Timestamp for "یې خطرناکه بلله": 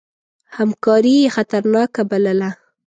1.21-2.49